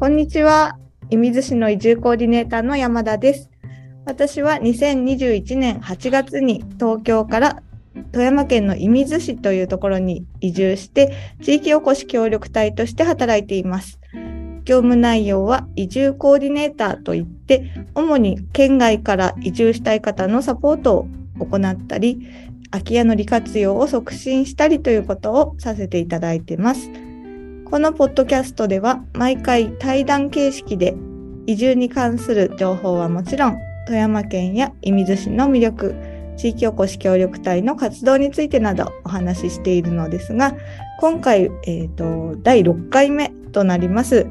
[0.00, 0.78] こんにちは。
[1.10, 3.50] 射水市の移住コーディネーターの山田です。
[4.06, 7.62] 私は2021年8月に東京から
[8.10, 14.00] 富山県の射水市というところに移住して、地域おこし協力隊として働いています。
[14.64, 21.08] 業務内容は移住コーディネーターといって、主に県外から移住したい方のサポートを
[21.40, 22.26] 行ったり、
[22.70, 26.90] 空き家の利活用を促進したりということをさせていただいています。
[27.70, 30.96] このポッドキャストでは毎回対談形式で
[31.46, 35.94] 移住に関する情報はもちろん富山県や射水市の魅力
[36.36, 40.56] 地域おこし協力隊の活動についてなどお話ししているのですが
[40.98, 44.26] 今回、えーと、第6回目となります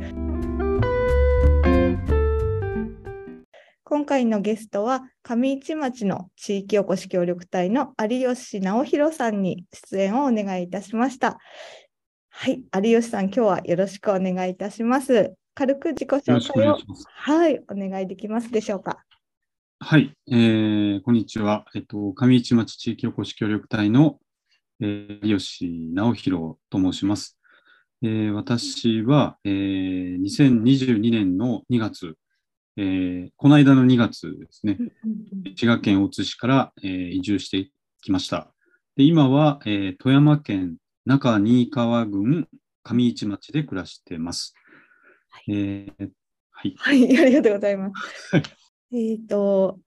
[3.85, 11.39] 今回のゲストは上市町の地域おこし協力隊の有吉直弘さんに出演をお願いいたしました。
[12.41, 15.33] はい、有吉さん、今日はよろしくお願いいたします。
[15.55, 16.77] 軽く自己紹介を
[17.13, 19.03] はい、お願いできますでしょうか？
[19.79, 21.65] はい、えー、こんにちは。
[21.75, 24.19] えっと、上市町地域おこし協力隊の、
[24.79, 27.37] えー、有吉直弘と申します。
[28.03, 32.15] えー、私は、えー、2022年の2月、
[32.77, 34.77] えー、この間の2月ですね、
[35.57, 37.69] 滋賀県大津市から、えー、移住して
[38.01, 38.53] きました。
[38.95, 40.77] で今は、えー、富山県
[41.09, 42.47] 中新川郡
[42.83, 44.53] 上市町で暮らしています。
[45.29, 46.09] はい、えー
[46.51, 47.93] はい、はい、ありがとうございます。
[48.93, 49.79] えっと、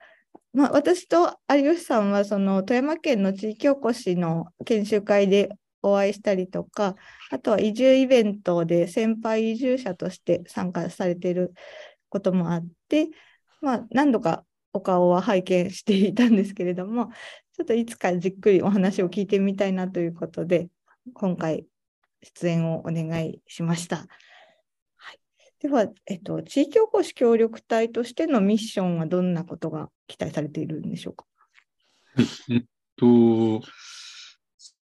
[0.53, 5.50] まあ、私と有吉さんはその富山県の地域おこしの研修会で
[5.81, 6.97] お会いしたりとか、
[7.31, 11.55] あとは移住イベントで先輩移住者として参加されている
[12.09, 13.11] こともあって、
[13.61, 17.12] まあ、何度かお顔は拝見していたんですけれども、
[17.56, 20.69] ちょっといつかじっくりお話を聞いてみたいなということで、
[21.14, 21.67] 今回
[22.22, 23.97] 出演をお願いしました。
[23.97, 25.19] はい、
[25.61, 31.25] では、えっと、地域おこし協力隊としてのミッションはどんなことが期待されているんでしょうか？
[32.15, 32.62] はい、えっ
[32.97, 33.60] と、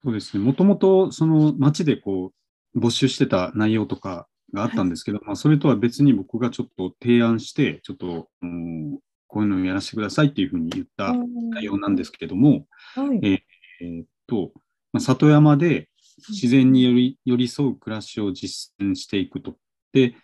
[0.05, 2.33] そうですね、もともとその町でこ
[2.75, 8.99] う募集してた内容とかがあったんですけど、はい、まあ、それとは別に僕がちょっと提案して、ちょっと、うん、
[9.29, 11.15] こういうのをやらせてくださいっていうふうに言った
[11.55, 13.39] 内容なんですけども、はい、えー、
[13.81, 14.53] えー、っと、
[14.93, 15.89] まあ、里山で
[16.29, 19.57] 自然により寄り添う暮らしを実践していくと。
[19.93, 20.15] で、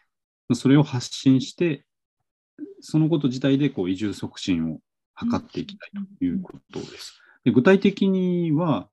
[0.54, 1.84] それを発信して、
[2.80, 4.80] そのこと自体でこう移住促進を
[5.20, 7.20] 図っていきたいということです。
[7.44, 8.88] で具体的には、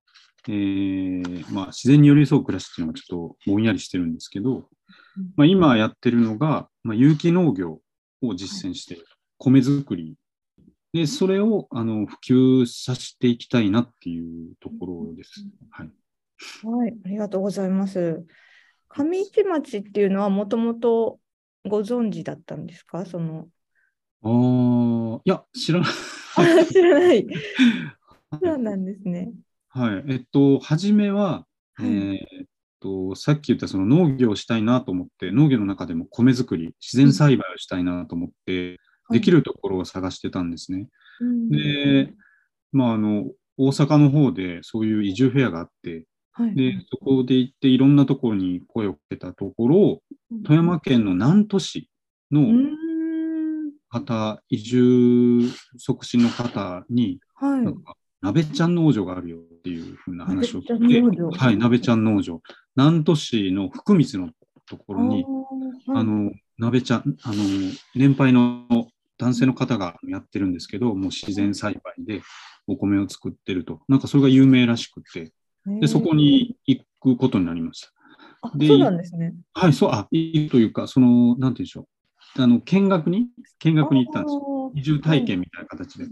[0.47, 4.69] えーまあ、自然に寄り添う暮らしっていうのがちょっとぼんやりしてるんですけど、
[5.35, 7.79] まあ、今やってるのが、まあ、有機農業
[8.21, 8.99] を実践して、
[9.37, 10.15] 米作り
[10.93, 15.45] で、それをあの普及させていきたいなっていうところです。
[15.69, 15.89] はい
[16.37, 18.25] はい、ありがとうございます。
[18.89, 21.19] 上市町っていうのはもともと
[21.65, 23.05] ご存知だったんですか？
[23.05, 23.47] その。
[24.21, 26.65] ああ、いや、知らない。
[26.67, 27.27] 知らな い。
[28.41, 29.31] そうなんですね。
[29.69, 30.03] はい。
[30.07, 32.47] えっと、初めは、はい、えー、っ
[32.79, 38.79] と、さっき言ったその農業をしたいなと思って、農業の中でも米作り、自然栽培をしたいなと思って、
[39.09, 40.87] うん、できるところを探してたんですね。
[41.19, 42.13] はい、で、
[42.71, 43.25] まあ、あの、
[43.57, 46.05] 大阪の方でそういう移住フェアがあって、
[46.37, 50.01] はい、で、そこで行っていろんなところに声をかけたところ、
[50.43, 51.89] 富山県の南砺市
[52.29, 52.47] の
[53.89, 62.41] 方、移住促進の方に、はい、なんか鍋ちゃん農場があるよっていうふうな話を聞いて、はい、鍋ちゃん農場。
[62.75, 64.31] 南砺市の福光の
[64.67, 65.23] ところに、
[65.87, 67.35] あ,、の、鍋ちゃん、あの、
[67.95, 68.65] 年配の
[69.17, 72.23] 男性の方がやってるんですけど、もう自然栽培で
[72.67, 73.81] お米を作ってると。
[73.87, 75.31] なんかそれが有名らしくて、
[75.65, 77.91] で、そこに行くことになりました。
[78.55, 79.33] でそうなんですね。
[79.53, 81.87] はい、そう、あ、いいというか、その、なんて言うんでしょ
[82.37, 82.41] う。
[82.41, 83.27] あの、見学に、
[83.59, 84.71] 見学に行ったんですよ。
[84.75, 86.05] 移住体験みたいな形で。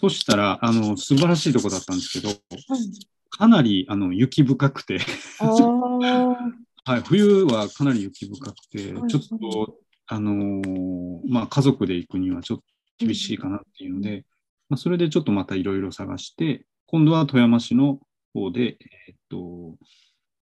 [0.00, 2.34] そしたら、あの、素晴らしいとこだったんですけど、
[3.30, 4.98] かなり、あの、雪深くて
[6.84, 9.78] はい、冬はかなり雪深くて、ちょっと、
[10.08, 12.64] あのー、まあ、家族で行くにはちょっと
[12.98, 14.24] 厳しいかなっていうので、
[14.68, 18.00] まあ、それでちょっとまたいろいろ探して、今度は富山市の
[18.34, 18.76] 方で、
[19.08, 19.78] えー、っと、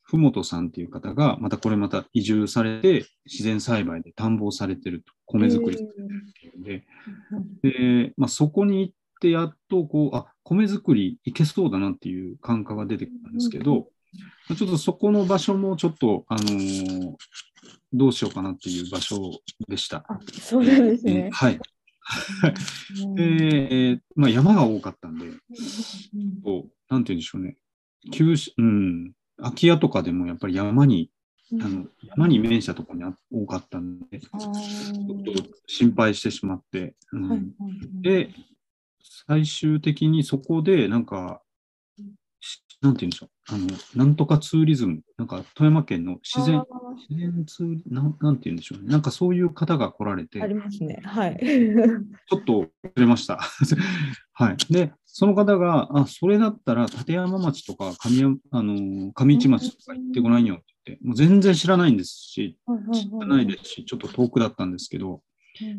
[0.01, 13.87] ふもとさんっていう方が、またこれまた移住されて、自然栽培で田んぼをされてると、米作りされてるっていうので、で、まあ、そこに行ってやっと、こう、あ、米作りいけそうだなっていう感覚が出てきたんですけど、
[14.57, 17.15] ちょっとそこの場所もちょっと、あのー、
[17.93, 20.03] どうしようかなっていう場所でした。
[20.09, 21.25] あそうなんですね。
[21.25, 21.59] えー、はい。
[23.15, 23.23] で、
[23.91, 25.25] えー、まあ、山が多かったんで、
[26.43, 27.57] こうなんて言うんでしょうね。
[28.11, 31.11] 九州、うん、空き家とかでもやっぱり山に
[31.61, 37.53] あの山に面したところに多かったんで、ちょっと心配してしまって、うん、
[38.01, 38.29] で、
[39.01, 41.41] 最終的にそこで、なんか、
[42.81, 46.63] なんて言うんでしょう、あの、なんとかツーリズム、なんか富山県の自然、
[47.09, 51.37] 自然ツーリなん、なんて言うんでしょうね、なんかそういう方が来られて、ありますね、はい。
[52.29, 53.39] ちょっと忘れました。
[54.33, 54.57] はい。
[54.71, 62.57] で、その方が、あ、それだったら立山町とか上あの上市町とか行ってごらんよって言って、もう全然知らないんですし、
[62.93, 65.21] 知らないですし、ちょっと遠くだったんですけど、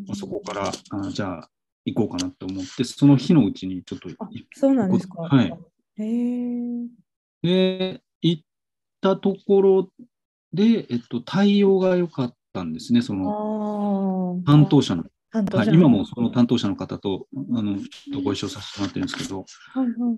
[0.06, 1.50] まあ、そこからあじゃあ
[1.86, 4.10] 行こうかなと思って、その日のうちにちょっと
[4.54, 5.22] そうなんですか。
[5.22, 5.58] はい。
[6.02, 6.88] へ
[7.42, 8.42] で、行っ
[9.00, 9.92] たところ
[10.52, 15.04] で、えっと、対応が良かったんですね、その担当者の。
[15.32, 17.76] はい、今もその担当者の方とあの
[18.12, 19.44] とご一緒させてもらってるんですけど、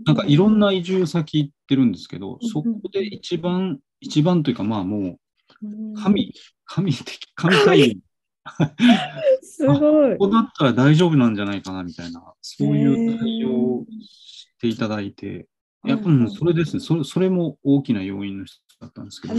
[0.07, 5.19] なんかいろんな移住先行ってるんですけど、そこで一番、一番というか、まあも
[5.63, 6.33] う、神、
[6.65, 8.13] 神的、神対応。
[9.43, 10.17] すごい。
[10.17, 15.47] ここだったら大丈夫なんじゃないかなみたいな、そういう対応をしていただいて、
[15.85, 16.81] やっぱりそれですね。
[16.81, 19.35] それ、それも大きな要因の一つだったんですけど、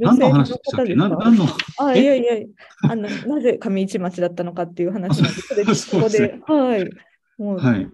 [0.00, 0.94] 何の話でしたっけ？
[0.94, 1.46] 何の？
[1.78, 2.46] あいやいや
[2.82, 6.90] あの、なぜ上市町だったのかっていう話なんで、 そこで、はい、
[7.38, 7.90] もう、はい、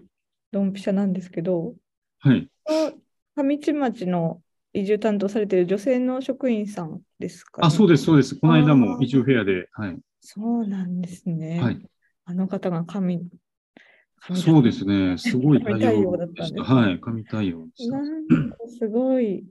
[0.51, 1.75] ドンピシャなんですけど、
[2.19, 2.47] はい、
[3.35, 4.41] 上市町の
[4.73, 8.35] 移住担当されている女性の職員さんですか、ね、あ、そうです、そうです。
[8.35, 9.97] この間も移住フェアで、はい。
[10.21, 11.59] そうなんですね。
[11.61, 11.81] はい、
[12.25, 13.19] あの方が上
[14.33, 15.17] そうですね。
[15.19, 16.63] すごい対応だった。
[16.63, 19.41] はい、神対応なんかすごい、や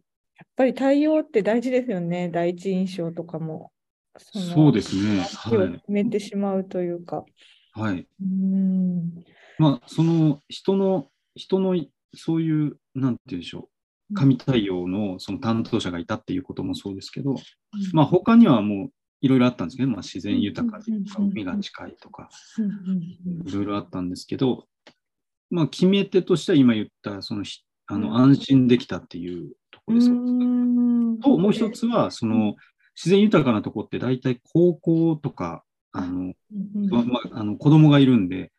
[0.44, 2.28] っぱり対応って大事ですよね。
[2.28, 3.72] 第一印象とかも。
[4.18, 5.20] そそうですね。
[5.20, 5.72] はい。
[5.72, 7.24] 決めてしまうというか。
[7.72, 8.06] はい。
[8.22, 9.24] うん
[9.58, 11.78] まあ、その人の、人の
[12.14, 13.68] そういう、なんていうんでしょ
[14.10, 14.14] う。
[14.14, 17.38] 神対応のその担当者がいたっていうこともそうですけど、うん、
[17.92, 18.88] まあ他にはもう
[19.20, 22.28] いろいろあったんですけど、まあ、自然豊かとか、海が近いとか、
[23.44, 24.66] いろいろあったんですけど、
[25.50, 27.44] まあ、決め手としては今言ったその
[27.88, 30.08] あの安心できたっていうところです。
[31.22, 32.56] と、もう一つは、その
[32.96, 36.34] 自然豊かなとこって大体高校とか、あの、
[36.88, 38.52] まあ、あの子供がいるんで、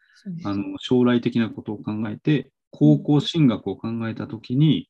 [0.44, 4.89] あの将来的なことを考えて、高校進学を考えたときに、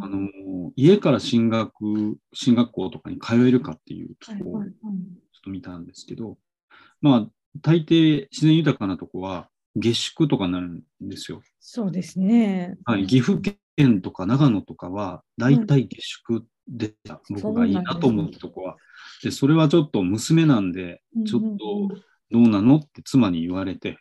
[0.00, 0.28] あの
[0.76, 4.70] 家から進学、進学校とかに通えるかっていうところをちょっ
[5.44, 6.38] と見たんですけど、
[7.00, 7.30] まあ、
[7.62, 11.40] 大抵自然豊かなとこは下宿とかになるんですよ。
[11.60, 12.76] そうですね。
[12.84, 13.40] はい、岐阜
[13.76, 18.76] 県とか長野とかは大体下宿でた、うん、僕がいいなと思うとこは。
[19.22, 21.94] で、それはちょっと娘なんで、ちょっと
[22.30, 23.98] どうなのって妻に言われて。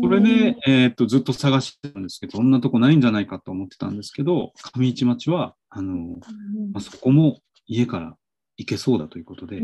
[0.00, 6.18] それで、えー、っとずっと探してたんですけど、そんなとこないんじゃないかと思ってたんですけど、上市町は、あの、
[6.72, 8.16] まあ、そこも家から
[8.56, 9.60] 行けそうだということで。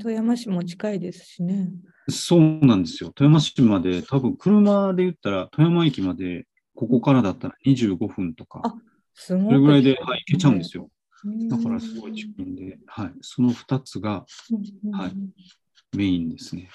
[0.00, 1.70] 富山市も近いですしね。
[2.08, 3.10] そうなんですよ。
[3.14, 8.62] 富山市まで、多分車で言ったら、富山駅まで、ここからだったら25分とか、
[9.14, 10.88] それぐらいで、はい、行けちゃうんですよ。
[11.50, 14.24] だからすごい近いんで、はい、その2つが、
[14.92, 15.12] はい、
[15.96, 16.68] メインですね。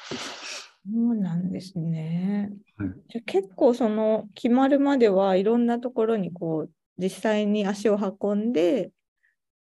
[0.85, 2.51] そうなんですね。
[2.77, 8.91] はい、じゃ結構その決まるまではいろんなところにこう実際に足を運んで、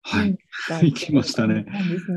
[0.03, 0.39] はい、
[0.83, 1.67] 行きましたね。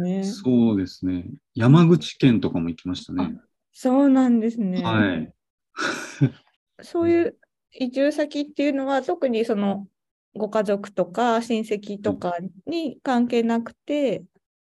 [0.03, 1.25] ねそうですね。
[1.55, 3.35] 山口県とかも行きましたね。
[3.71, 4.81] そうなんですね。
[4.83, 5.33] はい。
[6.81, 7.37] そういう
[7.71, 9.87] 移住先っていうのは特にその
[10.35, 14.23] ご家族とか親戚とかに関係なくて、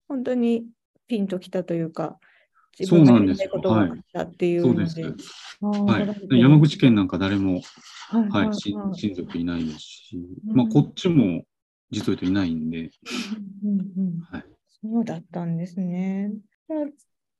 [0.08, 0.66] 本当に
[1.06, 2.18] ピンときたというか、
[2.78, 5.02] 自分がやりたいことが起たっていうので。
[5.60, 7.60] はい、山口県なんか誰も、
[8.10, 11.44] はい、はい、親族いないですし、まあ、こっちも
[11.90, 12.90] 実を言うといないんで、
[14.30, 14.44] はい。
[14.82, 16.32] そうだったんですね。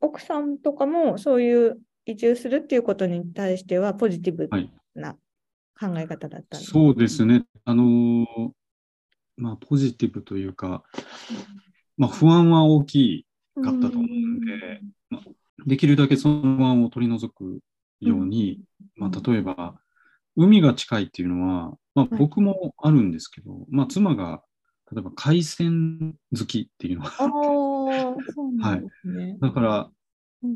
[0.01, 4.49] 奥さんとかもそういう移住するっていうことに対してはポジティブ
[4.95, 5.15] な
[5.79, 7.45] 考え方だったんです、はい、そうですね。
[7.65, 8.27] あのー、
[9.37, 10.83] まあ、ポジティブというか、
[11.97, 13.27] まあ、不安は大き
[13.63, 15.23] かったと思うんで、まあ、
[15.67, 17.61] できるだけその不安を取り除く
[18.01, 18.61] ように、
[18.97, 19.75] まあ、例えば、
[20.37, 24.43] 海が近いっていうのは、まあ、僕もあるんですけど、まあ、妻が
[24.93, 29.91] 例えば海鮮好きっていうのがあって、はい、だから、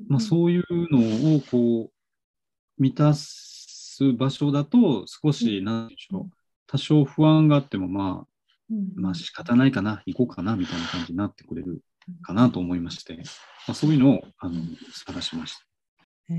[0.08, 6.30] まあ、そういうのをこう満たす場所だと少し何でしょう
[6.68, 11.82] 多少不安があってもまあ、まあ仕方ないかな行こうかなみたいな感じになってくれる
[12.22, 13.22] かなと思いまして、ま
[13.72, 14.62] あ、そういうのをあの
[14.92, 15.64] 探しました。
[16.30, 16.36] えー、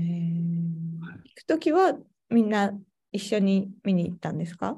[1.00, 1.94] 行くときは
[2.30, 2.72] みんな
[3.12, 4.76] 一緒に見に行ったんですか？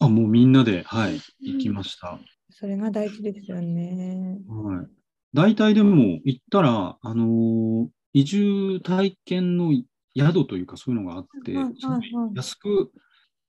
[0.00, 2.18] あ、もうみんなで、はい、行きました。
[2.50, 4.38] それが大事ですよね。
[4.48, 4.86] はい。
[5.32, 9.70] 大体でも行ったら、あのー移住体験の
[10.16, 12.90] 宿というかそういうのがあって、はいはいすごい安く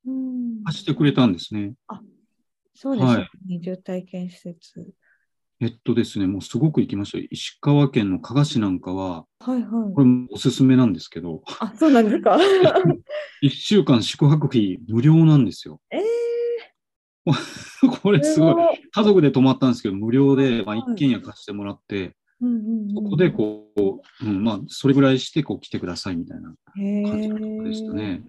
[0.06, 1.74] うん貸してくれたんですね。
[2.76, 3.56] そうですよねはい。
[3.56, 4.86] 移住体験施設。
[5.62, 7.26] えっとですね、もうすごく行きましたよ。
[7.32, 10.00] 石川県の加賀市なんかは、はいはいこ。
[10.00, 12.38] れもおすすめなんですけど、あ、そうなんですか？
[13.44, 15.82] 1週間宿泊費無料なんですよ。
[15.92, 15.98] え
[18.02, 18.76] これー、すごい。
[18.76, 18.90] い。
[18.90, 28.24] 家族で泊まったんですけど、無料で、まあ、はい一軒家貸してもらって、うんうんうん、ここでこう、うん、まあ、それぐらいしてこう来てくださいみたいなへ感じでしたーね。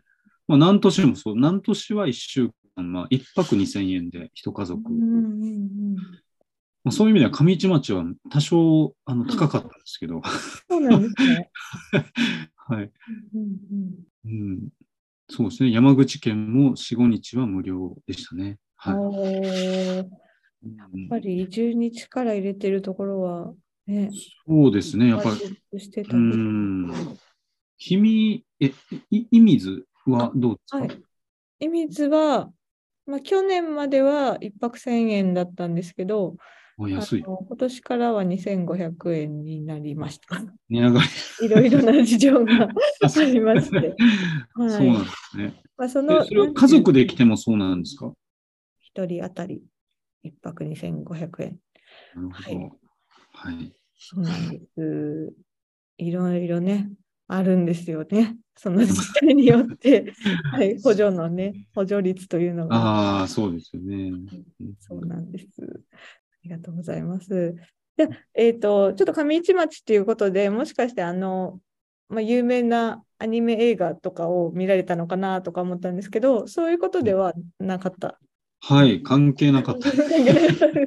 [0.48, 4.82] まあ、南砺市もそう、南砺市は1週間、まあ、1泊2000円で一家族。
[4.92, 5.46] うんうんう
[5.92, 5.96] ん、
[6.82, 10.22] まあ、そういう意味では上市町は多少あの高かったんですけど、
[10.68, 11.50] そうなんですね。
[12.56, 12.90] はい。
[13.34, 13.90] うんうん
[14.24, 14.68] うん、
[15.28, 15.70] そうですね。
[15.72, 18.58] 山口県も4、5日は無料でしたね。
[18.86, 20.06] うん、はい。
[20.76, 23.54] やっうんぱり移住に力入れてるところは
[23.86, 24.10] ね、
[24.46, 25.08] そうですね。
[25.08, 25.62] やっぱり。
[27.78, 28.72] 君、え、
[29.10, 30.78] い、い水はどうですか？
[30.78, 31.02] はい。
[31.60, 32.52] 射水は、
[33.06, 36.40] まあ、去年までは1泊1000円だったんですけど、あ
[36.88, 40.42] 安い今年からは2500円になりました。
[40.68, 41.00] 値上が
[41.40, 41.46] り。
[41.46, 43.96] いろいろな事情が ありまして。
[44.54, 45.62] はいそうなんですね。
[45.76, 48.12] まあ、そのえそれは家族で来てもそうなんですか
[48.94, 49.62] ？1人当たり
[50.24, 51.58] 1泊2500円。
[52.14, 52.58] なるほど。
[52.58, 52.70] はい
[53.32, 53.72] はい。
[53.96, 55.32] そうなんです。
[55.98, 56.90] いろいろね、
[57.28, 58.36] あるんですよね。
[58.56, 60.12] その自治体によって、
[60.52, 62.76] はい、補助のね、補助率というのが。
[62.76, 64.12] ああ、そうですよね。
[64.78, 65.46] そうなんです。
[66.42, 67.54] ありがとうございます。
[67.96, 71.60] で、えっ、と、ちょっと上市町っていうことで、もしかしてあの、
[72.08, 78.18] まあ、有名なアニメ映画とかを見られたのかなとか思ったんですけど、そういうことではなかった？
[78.62, 79.90] はい、関係なかった。
[79.90, 79.96] で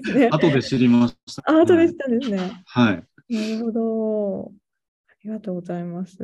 [0.04, 0.30] すね。
[0.32, 1.44] 後で知りました。
[1.46, 2.64] あ、後でしたんですね。
[2.66, 3.04] はい。
[3.30, 4.52] なるほど。
[5.10, 6.18] ありがとうございます。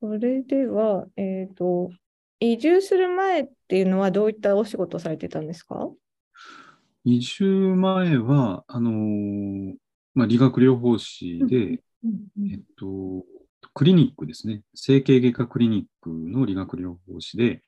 [0.00, 1.90] それでは、えっ、と、
[2.40, 5.88] 移住する前っていうのはどういったお仕事をされてたんですか？
[7.08, 9.74] 移住前は、あのー
[10.14, 13.24] まあ、理学療法士で、うんえっと、
[13.74, 14.62] クリニックですね。
[14.74, 17.62] 整形外科クリニックの理学療法士で、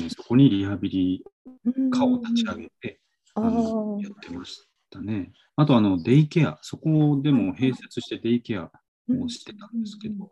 [0.00, 1.24] えーそこにリハビリ
[1.64, 3.00] うん科を立ち上げて、
[3.34, 4.60] ああのーやってまし
[4.90, 5.32] たね。
[5.56, 8.70] あと、あの、デイケア、そこでも併設してデイケア
[9.08, 10.30] をしてたんですけうんど、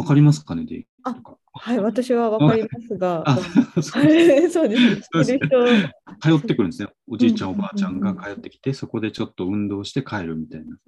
[0.00, 1.36] わかりますかね、デイケアとか。
[1.52, 5.08] はい、私はわかりますが、あ、そうですはいそうです。
[5.12, 5.88] そうです知ってる
[6.20, 6.88] 人通ってくるんですね。
[7.06, 10.78] おじいちゃん、うんおばあちゃんが帰ってきて、そこでちょっと運動して帰るみたいな。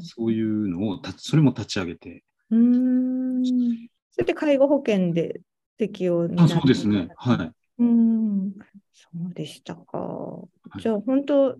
[0.00, 2.24] そういうのを立ち、それも立ち上げて。
[2.50, 3.44] うん。
[4.10, 5.40] それで介護保険で
[5.76, 7.08] 適用になあ、るそうですね。
[7.16, 7.82] はい。
[7.82, 8.52] うん。
[8.92, 10.40] そうでしたか。
[10.76, 11.56] いじゃあ、本当、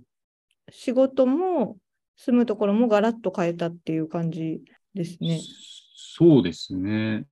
[0.71, 1.77] 仕事も
[2.17, 4.61] 住むところもガラッと変えたっていう感じ
[4.95, 5.41] ですね。
[6.19, 7.27] そうですね。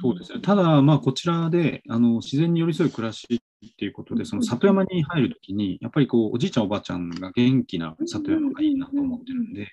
[0.00, 0.40] そうですね。
[0.40, 9.68] ただ、まあ、こちらで、あの、自然に寄り添う暮らしっていうことで、その里山に入るときに、やっぱりこう、おじいちゃん、おばあちゃんが元気な里山がいいなと思ってるんで、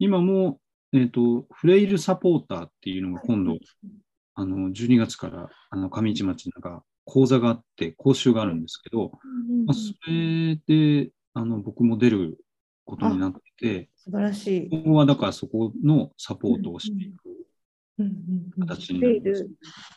[0.00, 0.58] 今も、
[0.92, 3.58] えっ、と、フレイルサポーターっていうのが今度、
[4.34, 12.38] あの、12月から、あの、上市町なんか講座があって、講習があるんですけど、うんまあ、それで、あの、僕も出る
[12.84, 14.68] ことになってて、素晴らしい。
[14.68, 17.31] 今後はだからそこのサポートをしていく。
[17.98, 19.50] うんうんうん形にフレイなりますル、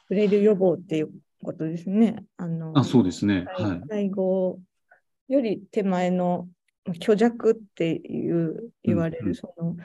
[0.08, 1.12] フレイル予防っていう
[1.44, 2.25] ことですね。
[2.38, 3.46] あのあ、そうですね。
[3.56, 3.82] 介はい。
[3.88, 4.60] 介護
[5.28, 6.48] より手前の
[6.86, 9.75] まあ虚弱っていう言われる、うんうんその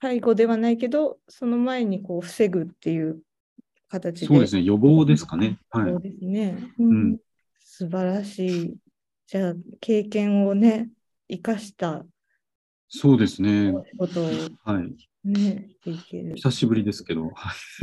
[0.00, 3.22] 介護ではないけど、その前にこう防ぐっていう
[3.88, 4.26] 形で。
[4.26, 4.62] そうですね。
[4.62, 5.58] 予防ですかね。
[5.70, 6.00] はいそう。
[6.02, 6.58] ですね。
[6.78, 7.18] うんん
[7.58, 8.76] 素晴らしい。
[9.26, 10.90] じゃあ、経験をね、
[11.28, 12.04] 生かした
[12.96, 13.72] そうですね。
[13.72, 14.26] お仕事を
[14.64, 14.94] はい。
[15.24, 16.36] ね、していける。
[16.36, 17.32] 久しぶりですけど、はい。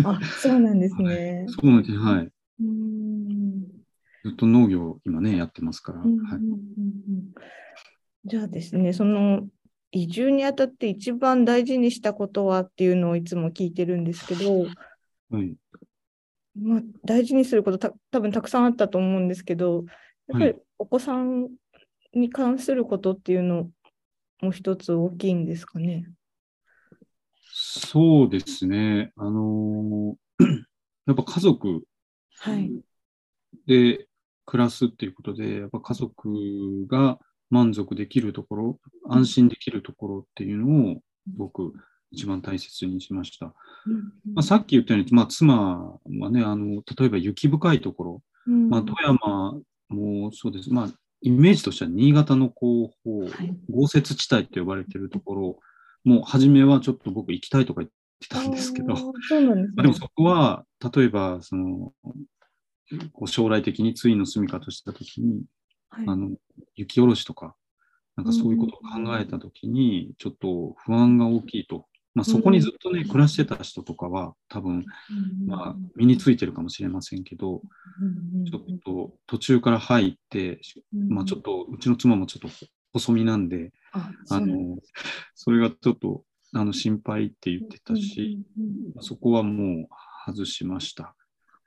[0.05, 1.45] あ、そうなんですね。
[1.49, 1.97] そうなんです。
[1.97, 2.29] はい。
[2.61, 3.61] うん
[4.23, 5.99] ずっと農業今ね、やってますから。
[5.99, 6.09] はい。
[6.09, 7.33] うんうんうんうん
[8.23, 9.47] じゃあですね、その
[9.91, 14.67] 移住にあたって一番大事にしたことはっていうのをいつも聞いてるんですけど、
[15.31, 15.55] はい。
[16.55, 19.85] まあ、大事にすることた多分たくさんあったと思うんですけど、
[20.27, 21.49] やっぱりはいお子さん
[22.13, 23.69] に関することっていうの
[24.41, 26.11] も一つ大きいんですかね。
[27.53, 29.11] そうですね。
[29.15, 30.15] あのー
[31.07, 31.81] やっぱ家族
[32.39, 32.71] はい。
[33.67, 34.07] で
[34.45, 37.19] 暮らすっていうことで、やっぱ家族が
[37.49, 38.79] 満足できるところ、
[39.09, 41.01] 安心できるところっていうのを
[41.37, 41.73] 僕
[42.11, 43.53] 一番大切にしました。
[44.33, 50.71] まあ、さっき言ったように、まあ、妻はね、あの、例えば雪深いところ、うんまあ、富山もそうです。
[50.71, 50.89] まあ、
[51.21, 55.59] イメージとしては新潟の後方、はい豪雪地帯と呼ばれているところ、
[56.03, 59.83] もう初めはちょっと僕行きたいとか言ってたんですけど、そうなんですね。
[59.83, 61.93] でもそこは、例えば、その、
[63.13, 65.43] こう将来的に次の住みかとしたときに、
[65.89, 66.31] はいあの、
[66.75, 67.55] 雪下ろしとか、
[68.15, 71.85] なんかそういうことを考えたときに、ちょっと不安が大きいと。
[72.13, 74.85] まあ、そこにずっとね、うん暮らしてた人とかは、多分、
[75.45, 77.61] まあ、身についてるかもしれませんけど、
[78.49, 80.59] ちょっと途中から入って、
[80.93, 82.49] まあ、ちょっと、うちの妻もちょっと
[82.93, 84.77] 細身なんで、ああの、
[85.35, 88.45] それがちょっと、あの、心配って言ってたし、、
[88.99, 89.87] そこはもう
[90.25, 91.15] 外しました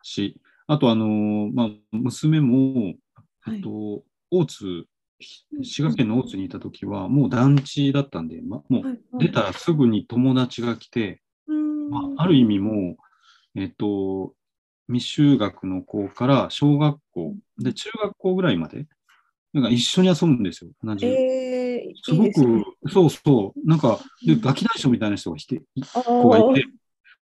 [0.03, 2.95] し、あと、あの、まあ、娘も、
[3.41, 3.57] はい。
[3.57, 4.87] えっと、大津、
[5.21, 12.97] 滋賀県の大津にいたときは、もう団地だったんで、ま、もう出たらすぐに友達が来て、まあ、ある意味も
[13.55, 14.35] う、えっと、
[14.91, 18.87] 未就学の子から小学校、で、中学校ぐらいまで、
[19.53, 21.07] なんか一緒に遊ぶんですよ、同じ。
[21.07, 22.65] えー、すごく、いいですね。
[22.93, 25.63] そうそう、なんか、で、ガキ大将みたいな人がいて、
[26.05, 26.67] 子がいて、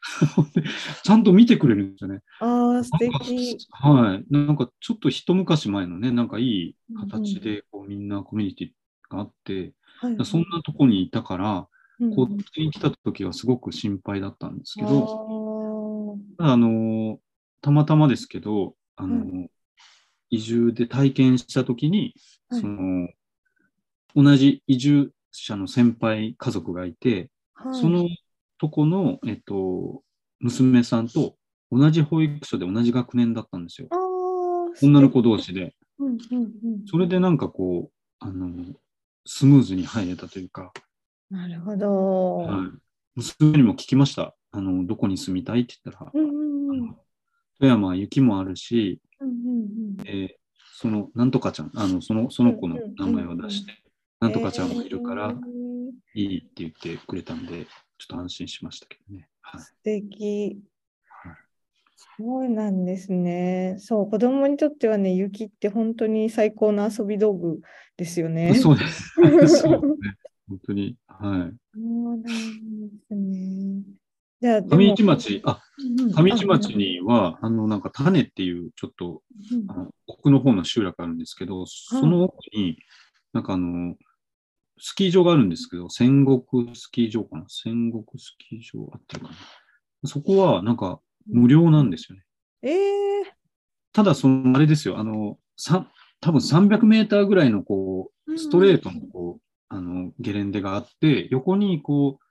[1.04, 2.22] ちゃんと見てくれるんですよね。
[2.40, 3.58] あーあー、素なんか敵。
[3.72, 4.26] はい。
[4.34, 8.70] なんかちょっと一昔前のね、なんかいい形でこうみんなコミュニティ
[9.10, 11.68] があって、はいそんなとこにいたから、
[12.00, 17.20] うんこっちに来た時はすごく心配だったんですけど、ど、ただあの、
[17.62, 19.48] たまたまですけど、あの、
[20.30, 22.14] 移住で体験した時に、
[22.50, 22.62] はい。
[22.62, 23.10] その、
[24.16, 27.76] 同じ移住者の先輩家族がいて、はい。
[27.82, 28.08] その
[28.62, 30.04] とこの、えっと、
[30.40, 31.34] 娘さんと
[31.72, 33.88] 同じ保育所で同じ学年だったんですよ。
[34.84, 35.74] 女の子同士で。
[35.98, 36.52] うんうんうん、
[36.86, 38.52] それでなんかこう、あの、
[39.26, 40.72] スムーズに入れたというか、
[41.32, 42.36] なるほど。
[42.38, 42.78] はい、
[43.16, 44.36] 娘にも聞きました。
[44.52, 46.96] あの、どこに住みたいって言ったら、うんうんうん。
[47.60, 49.38] 富山は雪もあるし、うんうん
[50.00, 50.08] うん。
[50.08, 50.30] えー
[50.74, 53.84] その、なんとかちゃん、あの、その、その子の名前を出して、
[54.20, 55.30] なんとかちゃんがいるから。
[55.30, 55.71] えー
[56.14, 57.70] いいって言ってくれたんで、ちょ
[58.04, 59.28] っと安心しましたけどね。
[59.42, 59.62] はい。
[59.62, 60.60] 素敵
[61.24, 61.36] はい。
[62.18, 63.76] そうなんですね。
[63.80, 67.62] そう、子供にとってはね、雪って本当に最高の遊び道具
[67.96, 68.54] ですよね。
[68.60, 69.14] そうです。
[69.16, 69.78] そうですね。
[70.48, 70.98] 本当に。
[71.08, 71.58] はい。
[71.74, 72.28] そうなんで
[73.08, 73.84] すね。
[74.42, 79.22] じゃ上も市町、あ、うん上市町には、あの、なんか種っていう、ちょっと、
[79.52, 82.78] うんあの奥の方の集落あるんですけど、その奥に、
[83.32, 83.96] なんかあの、
[84.84, 87.46] スキー場があるんですけど、戦国スキー場かな？
[87.48, 90.08] 戦国スキー場あってるかな？
[90.08, 92.24] そこは、なんか、無料なんですよね。
[92.64, 93.24] ええ
[93.94, 95.88] ただ、その、あれですよ、あの、さ
[96.20, 102.26] 多分300メーターぐらいの、こう、ストレートの、こう、あの、ゲレンデがあって、横に、こう、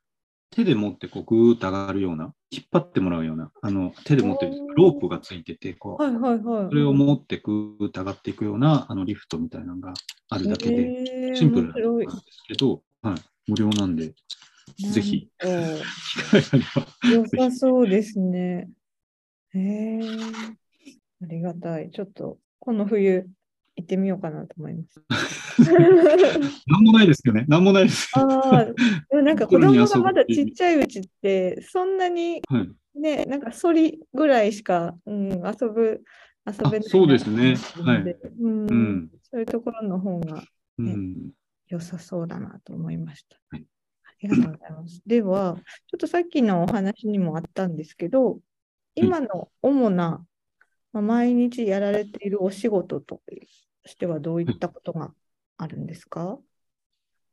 [0.51, 6.69] 手で持って、こう、ぐーっと上がるような、引っ張ってもらうような、あの、手で持ってるロープがついてて、こう、はいはいはい。
[6.69, 9.95] それを持ってぐーっていくような、あの、リフトみたいなのが
[10.29, 14.15] あるだけで、えーシンプルなんですけど、はい、無料なんで、
[14.93, 15.29] ぜひ。
[17.05, 18.69] 良さそうですね。
[19.55, 20.01] へえ
[21.23, 21.91] ありがたい。
[21.91, 23.29] ちょっと、この冬、
[23.81, 25.03] 行ってみようかなと思います。
[26.67, 27.45] なんもないですよね。
[27.49, 28.11] なんもないです。
[28.15, 28.21] あ
[28.55, 28.73] あ、で
[29.13, 32.71] もなんか子供がまだちっちゃいうちって、そんなにはい。
[33.01, 36.03] ね、なんかそりぐらいしか、うん、遊ぶ、
[36.47, 39.11] 遊べないそうですねなのでうんうん。
[39.23, 40.43] そういうところの方が
[40.79, 41.31] うん。
[41.69, 43.39] 良さそうだなと思いました。
[43.51, 43.67] はい
[44.05, 45.03] ありがとうございます。
[45.07, 48.41] では、ちょっとさっきのお話にもあったんですけど、
[48.95, 50.27] 今の主な、
[50.93, 53.23] まあ、毎日やられているお仕事と
[53.87, 55.13] してはどういったことが
[55.57, 56.39] あるんですか？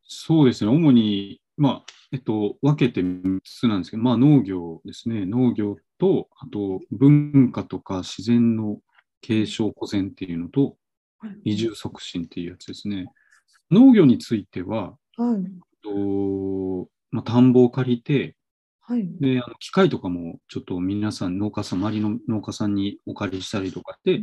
[0.03, 0.71] そうですね。
[0.71, 5.25] 主に、まあ、えっと、分けて3つなんですけど、まあ、農業ですね。
[5.25, 8.79] 農業と、あと、文化とか自然の
[9.21, 10.77] 継承保全っていうのと、
[11.43, 13.07] 移住促進っていうやつですね。
[13.69, 15.43] 農業については、はい。
[15.83, 18.37] とまあ、田んぼを借りて、
[18.79, 19.05] はい。
[19.19, 24.21] で、あの機械とかもちょっと皆さん、農家さん、周りの農家さんにお借りしたりとかで、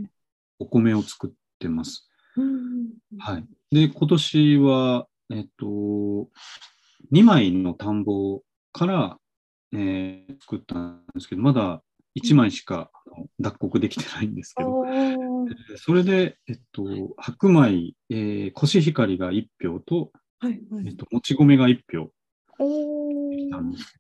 [0.59, 2.09] お米を作ってます。
[2.37, 3.45] うんはい。
[3.71, 5.67] で、今年は、えっと、
[7.13, 8.43] 2枚の田んぼ
[8.73, 9.19] から、
[9.73, 11.83] えー作ったんですけど、まだ
[12.15, 12.91] 1枚しか
[13.41, 14.83] 脱穀できてないんですけど、
[15.77, 16.85] それで、えっと、
[17.17, 20.61] 白米、えーコシヒカリが1票と、はい。
[20.71, 20.89] はい。
[20.89, 22.11] えっと、もち米が1票
[23.51, 23.93] なんです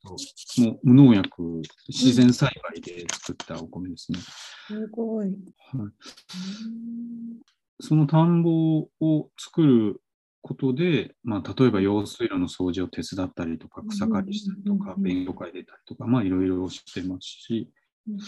[0.56, 4.18] けど、もう無農薬、自然栽培で作ったお米ですね。
[4.66, 5.26] すごい。
[5.26, 5.36] はい、
[5.76, 5.90] うん
[7.80, 10.00] その田んぼを作る
[10.42, 17.70] ことで、まあ、例えば用水路の掃除を手伝ったりとか、草刈りしたりとか、勉強会出たりとか、まあ、いろいろしてますし、
[18.06, 18.18] うん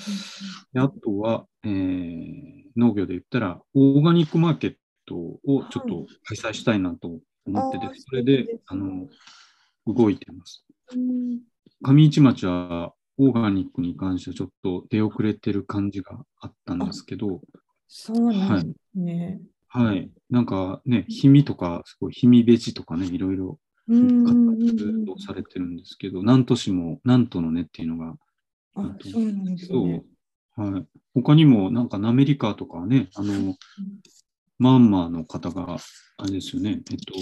[0.73, 4.75] であとは、えー農業で言ったら、オーガニックマーケッ
[5.07, 7.09] トをちょっと開催したいなと
[7.47, 9.07] 思ってて、あーそれであの
[9.87, 10.65] 動いてます。
[10.95, 11.41] うん。
[11.81, 17.41] 上市町はオーガニックに関してはちょっと出遅れてる感じがあったんですけど、
[17.89, 19.41] そうなんですね。
[19.69, 20.11] はい。
[20.31, 28.17] なんかね、氷見とか、すごい氷見ベジとかね、いろいろうん活動されてるんですけど、南砺市も南砺のねっていうのが
[28.75, 30.05] あ、そうなんですね。。
[30.57, 30.87] はい。
[31.15, 33.57] 他にも、なんか、ナメリカとかはね、あの、
[34.59, 35.77] マンマーの方が、
[36.19, 37.21] あれですよね、えっと、オ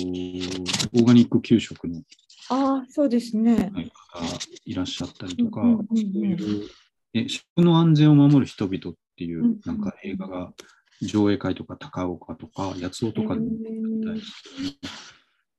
[1.02, 2.02] ーガニック給食の
[2.50, 3.70] ああ、そうですね。
[3.74, 3.90] はい
[4.64, 6.68] いらっしゃったりとか、そういう、
[7.12, 10.52] え、食の安全を守る人々っていうなんか映画が、
[11.02, 14.70] 上映会とか高岡とか、八尾とかでも見たりしてね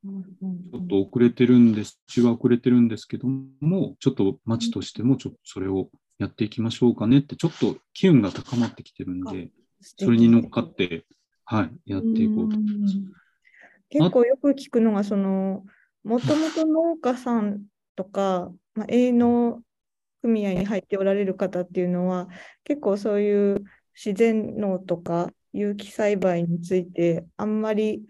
[0.04, 5.90] ちょっと遅れてるんです、うちは遅れてるんですけども、ちょっと町としてもちょっとそれを
[6.20, 9.50] やっていきましょうかねって、ちょっと機運が高まってきてるんで、
[9.82, 11.06] それに乗っかって、
[11.44, 12.58] はい、やっていこうと。
[12.58, 12.62] ん。
[13.90, 15.64] 結構よく聞くのが、その、
[16.04, 17.64] もともと農家さん
[17.96, 19.62] とか、まあ、営農
[20.26, 22.28] 組合に入っておられる方っていうのは、
[22.64, 28.04] 結構そういう自然農とか有機栽培について、あんまり、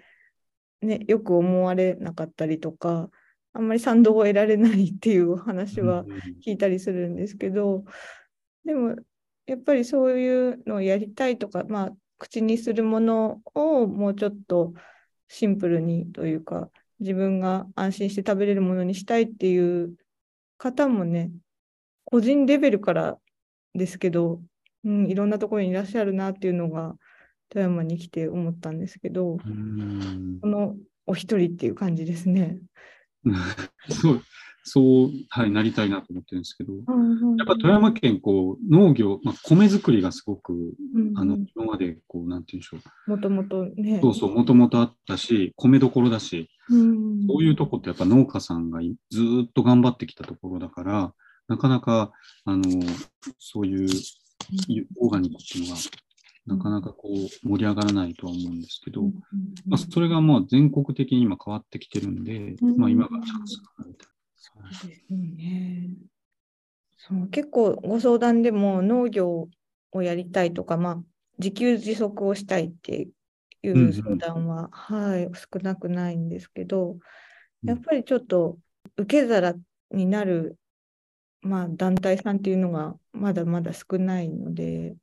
[0.81, 3.09] ね、よく思われなかったりとか、
[3.51, 6.09] あんまり賛同を得られないっていう話はうん。
[6.45, 7.83] 聞いたりするんですけど、
[8.63, 8.95] でも
[9.45, 14.73] やっぱりそういうのをやりたいとか、まあ、口にするものをもうちょっと
[15.27, 16.69] シンプルにというか、
[17.01, 19.95] 自分が安心して食べれるものにしたいっていう
[20.57, 21.31] 方もね、
[22.05, 23.17] 個人レベルから
[23.73, 24.41] ですけど、
[24.83, 26.95] うん、いろんなところにいらっしゃるなっていうのが
[27.49, 30.75] 富山に来て思ったんですけど、うんこの
[31.07, 32.57] お一人っていう感じですね。
[33.89, 34.21] そう、
[34.63, 36.79] そう、はい、なりたいなと思ってるんですけど、や
[37.37, 43.11] やっぱ富山県、こう、農業、まあ、米作りがすごく、うんあの、今まで、こう、なんていうんでしょう。
[43.11, 43.99] もともとね。
[44.01, 51.13] そうそう、もともとあったし、米どころだし、うんそういうとこってやっぱ農家さんがいずーっと頑張ってきたところだから、
[51.47, 52.11] なかなか、
[52.45, 52.63] あの、
[53.39, 53.89] そういう
[54.99, 55.81] オーガニックっていうのが、
[56.45, 59.13] なかなかこう盛り上がらないとは思うんですけど、うん
[59.65, 64.13] まあ、それがまあ全国的に今変わってきてるんで、うんまあ今がチャンスかなみたいな。
[64.71, 65.89] そうですね。
[66.97, 69.49] そう結構ご相談でも農業
[69.91, 71.03] をやりたいとか、まあ、
[71.39, 73.07] 自給自足をしたいって
[73.63, 76.99] いうんううん相談は、はい、少なくないんですけど、うん
[77.63, 78.59] やっぱりちょっと
[78.95, 79.55] 受け皿
[79.89, 80.55] になる、
[81.45, 84.95] まあ、団体さんっていうのがまだまだ少ないので、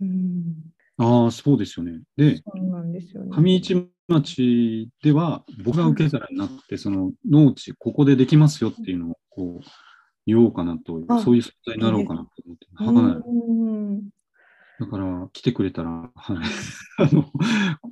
[0.00, 0.54] うん、
[0.98, 2.00] ああ、そうですよね。
[2.16, 3.30] で、そうなんですよね。
[3.30, 9.66] 上市町では僕が受け皿になって、その農地、ここでできますよっていうのをこう
[10.26, 13.30] 言おうかなとあ、そういう存在になろうかなと思って、うはい。
[13.32, 14.08] ん。
[14.78, 16.12] だから来てくれたら、はい、
[16.98, 17.32] あの、こ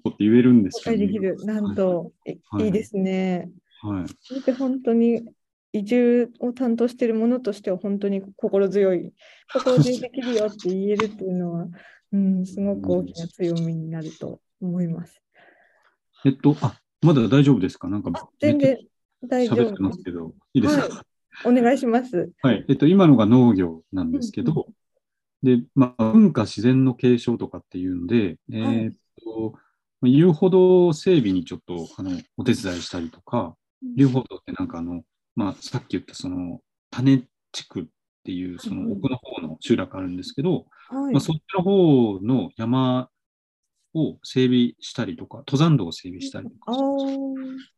[0.05, 2.35] こって言えるんです紹けど、介できる、なんと、い。
[2.51, 2.67] はい。
[2.67, 3.51] いいですね。
[3.81, 4.53] はい。
[4.53, 5.23] 本当に
[5.75, 9.13] 移住を担当しているものとしては本当に心強い。
[9.53, 11.69] 心強いできるよって言えるっていうのは、
[12.13, 15.21] うん、すごく大きな強みになると思います。
[16.25, 17.89] えっと、あ、まだ大丈夫ですか？
[17.89, 18.79] なんかあ、全然
[19.25, 19.83] 大丈喋って夫です。
[19.83, 21.05] ますけど、いいですか、は
[21.45, 22.31] お願いします。
[22.41, 22.65] はい。
[22.69, 24.69] えっと、今のが農業なんですけど、
[25.43, 29.55] で、まあ、文化自然の継承とかっていうので、えーっと、
[30.05, 33.57] 遊歩道整備にちょっと、あの、お手伝いしたりとか、
[33.97, 35.03] 遊歩道ってなんかあの、
[35.37, 37.85] まあ、さっき言ったその、種地区っ
[38.25, 41.13] ていう、その奥の方の集落あるんですけど、はい。
[41.15, 43.09] まあ、そっちの方の山
[43.95, 47.59] を整備したりとか、登山道を整備したりとかあしまー。
[47.59, 47.75] した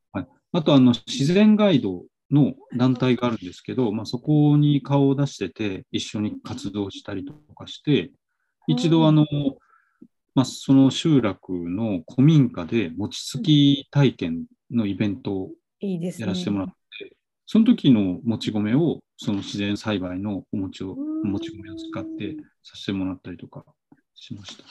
[0.53, 8.11] あとあの自然ガイドの団体があるんですけど、まあ、そこに顔を出してて、一緒に活動したりとかして、
[8.67, 9.27] 一度あの、
[10.35, 15.51] まあ、その集落の古民家で餅つき体験のイベントを。
[15.79, 16.76] やらせてもらって、
[17.47, 23.65] その時のもち米を、その自然栽培のお餅を、うんもち米を使ってさせてもらったりとか
[24.15, 24.65] しました。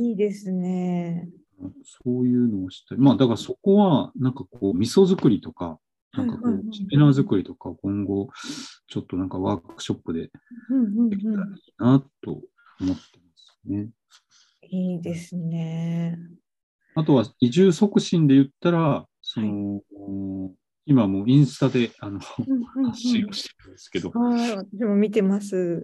[0.00, 1.28] いいですね。
[1.84, 5.78] そういうのをして、まあだからそこは、なんかこう、味噌作りとか、
[6.12, 8.28] なんかこはいはいはい、うスピナー作りとか、今後、
[8.88, 10.30] ちょっとなんかワークショップで
[11.10, 12.96] できたらいういなと思ってま
[13.36, 13.78] すね。
[13.78, 13.90] ん、
[14.70, 16.18] いいですね。
[16.94, 19.80] あとは移住促進で言ったら、その、
[20.86, 22.90] 今もうインスタであのうんうんうん。
[22.90, 25.80] 発信をしてるんですけど、はい、でも見てます。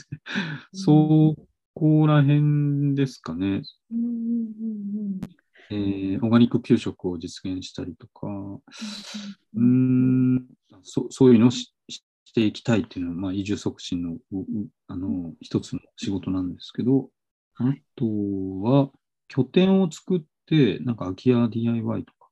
[0.72, 1.34] そ
[1.74, 3.62] こら辺ですかね。
[3.90, 5.20] うんうんうん
[5.70, 10.46] えーオーガニック給食を実現したりとか、うーうんん。
[10.82, 14.16] そそういうのをししていきたいっていうのは、まあ、移住促進の
[14.88, 17.10] あの一つの仕事なんですけど、
[17.56, 18.04] あと
[18.62, 18.90] は
[19.28, 22.23] 拠点を作って、なんか空き家 DIY とか、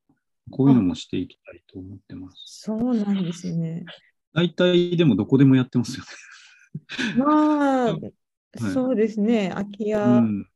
[0.50, 2.37] こういうのもしていきたいと思ってます。
[2.46, 3.85] そうなんですね。
[4.35, 6.05] 大体でもどこでもやってますよ
[7.16, 8.12] まあ、はい
[8.72, 9.50] そうですね。
[9.55, 10.05] 空き家、ね。
[10.05, 10.46] うん。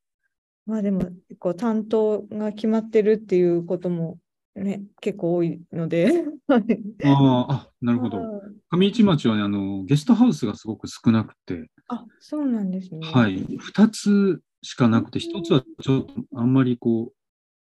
[0.67, 4.19] まあでも、結構担当が決まってるっていうことも
[4.55, 6.25] ね、結構多いので。
[6.49, 6.65] はい
[7.05, 8.19] ああ、あ、なるほど。
[8.19, 13.01] はい上市町はね、あの、ゲストハウスがすごく少なくて、あ、そうなんですね。
[13.07, 13.47] はい。
[13.59, 17.16] 二つしかなくて、一つはちょっとあんまりこう、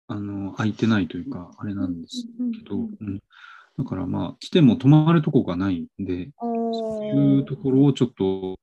[0.07, 3.19] あの、空いてないというか、あれなんですうんけど、うんうん。
[3.77, 8.57] だからまあ、来ても泊まるとこがないんで、あそうーいうところをちょっと、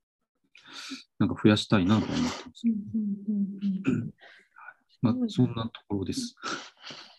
[1.19, 2.69] なんか増やしたいなと思ってますう。
[2.69, 4.11] んうんうんうん
[5.03, 6.35] まあそんなところです。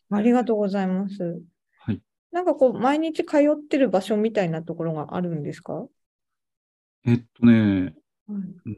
[0.09, 1.41] ありがとうございます。
[1.79, 2.01] はい。
[2.31, 5.73] なんかこう、毎日通ってる場所みたいなところがあるんですか？
[5.73, 5.87] は
[7.05, 7.91] えっとね、い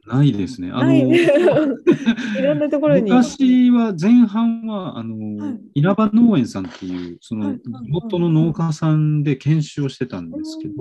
[0.06, 0.72] ないですね。
[0.74, 1.02] あの、い。
[2.42, 3.10] ろんなところに。
[3.10, 5.60] 昔は前半は、あの、はい。
[5.76, 10.74] 稲葉農園さんっていう、そのはい地元の農家さんで研修をしてたんですけど、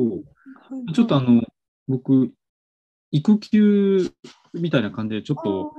[0.92, 1.44] ちょっとあの、
[1.86, 2.32] 僕、
[3.12, 4.12] 育休
[4.54, 5.72] みたいな感じで、ちょっと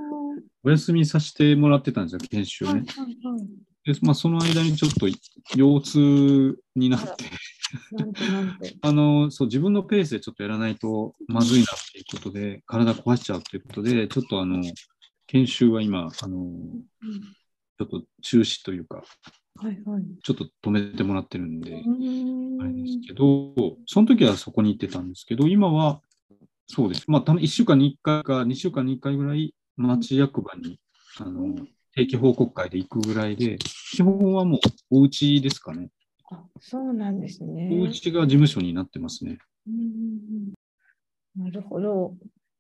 [0.64, 2.86] お休みさせてもらってたんですよ、研修をね。
[3.86, 5.08] でまあ、その間にちょっと
[5.56, 7.26] 腰痛になって、
[7.92, 8.66] なんとなんと。
[8.82, 14.64] あの、そう、自分のペースでちょっとやらないとまずいなっていうことで、体壊しちゃうっていうことで、ちょっとあの、
[15.28, 16.84] 研修は今、あの、うん
[17.80, 19.04] ちょっと中止というか、
[19.58, 20.04] はいはい。
[20.24, 23.54] ちょっと止めてもらってるんで、んあれですけど、
[23.86, 26.02] その時はそこに行ってたんですけど、今は、
[26.68, 27.06] そうです。
[27.08, 30.80] まあ、たま1週間に1回か2週間に1回ぐらい、町役場に、
[31.20, 31.56] あの、
[31.94, 33.58] 定期報告会で行くぐらいで、
[33.92, 34.60] 基本はもう
[35.00, 35.90] お家ですかね。
[36.28, 37.70] あ、そうなんですね。
[37.72, 39.38] お家が事務所になってますね。
[39.68, 40.54] うんうんうん
[41.38, 42.16] なるほど。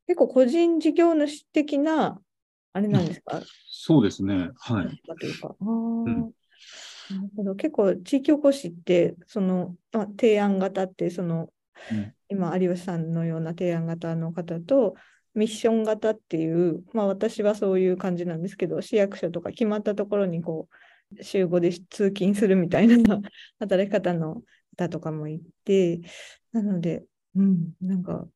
[0.05, 2.19] 結構個人事業主的な、
[2.73, 4.51] あれなんですか、そうですね。
[4.59, 5.01] はい。
[5.19, 5.55] というか。
[5.59, 6.31] あーん
[7.09, 7.55] なるほど。
[7.55, 11.49] 結構地域おこしって、その、まあ、提案型って、その、
[11.91, 14.95] うん今、有吉さんのような提案型の方と、
[15.33, 20.75] ミッション型っていう、まあ私はそういう感じなんですけど、市役所とか決まったところにこう、
[21.21, 22.97] 週5で通勤するみたいな
[23.59, 24.43] 働き方の
[24.77, 26.01] 方とかもいて、
[26.51, 28.27] なので、うん、なんか、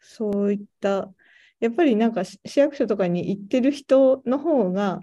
[0.00, 1.12] そういった、
[1.60, 5.00] やっぱりなんか市市役所とかに行ってる人の方が、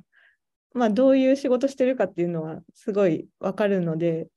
[0.73, 4.27] まあどういう仕事してるかっていうのはすごいわかるので、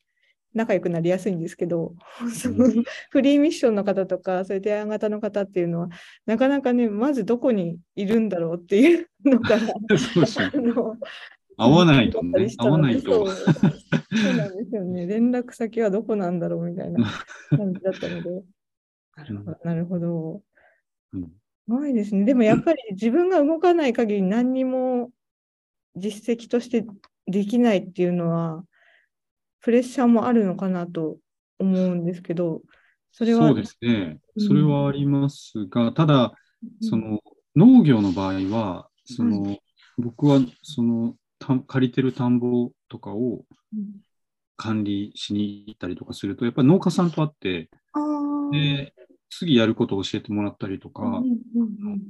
[0.53, 1.95] 仲良くなりやすいんですけど、
[3.11, 5.89] フリーミッションの方とか、そういう提案型の方っていうのは、
[6.27, 9.61] なかなかね、まずどこにいるんだろうっていうのから、
[9.97, 10.59] そうですねあ。
[10.59, 10.97] の
[11.61, 13.27] 合わないとね合わないと。
[13.27, 13.33] そ
[14.33, 15.07] うなんですよね。
[15.07, 17.05] 連絡先はどこなんだろうみたいな
[17.51, 18.43] 感じだったので。
[19.17, 20.43] なるほど、なるほど。
[21.13, 22.25] うんすごいですね。
[22.25, 25.13] でもやっぱり自分が動かない限り何にも
[25.95, 26.85] 実績として
[27.27, 28.65] できないっていうのは、
[29.61, 31.19] プレッシャーもあるのかなと
[31.61, 32.63] 思うんですけど、
[33.13, 34.19] それは、そうですね。
[34.37, 37.21] うんそれはありますが、ただ、うんその
[37.55, 39.57] 農業の場合は、その、
[39.97, 41.20] 僕はそのた
[41.67, 44.01] 借りてる田んぼとかをうん。
[44.61, 47.71] 管理しに行ったりとかすると、やっぱり農家さんと会って、
[48.53, 48.93] で、
[49.31, 52.03] 次やることを教えてもらったりとか、うんうんうん